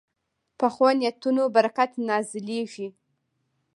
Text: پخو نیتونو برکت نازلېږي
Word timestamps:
پخو 0.57 0.87
نیتونو 0.99 1.43
برکت 1.55 1.91
نازلېږي 2.07 2.87